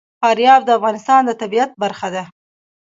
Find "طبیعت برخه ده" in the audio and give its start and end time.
1.41-2.23